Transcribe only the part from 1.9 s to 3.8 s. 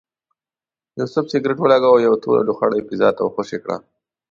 او یوه توره لوخړه یې فضا ته خوشې کړه.